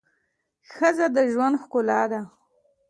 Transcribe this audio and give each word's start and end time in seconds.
ښځه 0.73 1.05
د 1.15 1.17
ژوند 1.33 1.55
ښکلا 1.63 2.01
ده 2.11 2.21